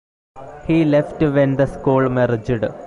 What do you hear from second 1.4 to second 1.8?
the